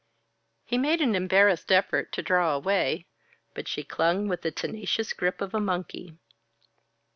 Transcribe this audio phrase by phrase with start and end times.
[0.65, 3.05] He made an embarrassed effort to draw away,
[3.53, 6.17] but she clung with the tenacious grip of a monkey.